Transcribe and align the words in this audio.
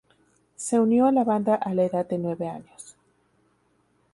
Se 0.55 0.79
unió 0.79 1.05
a 1.05 1.11
la 1.11 1.23
banda 1.23 1.53
a 1.53 1.75
la 1.75 1.83
edad 1.83 2.07
de 2.09 2.17
nueve 2.17 2.49
años. 2.49 2.95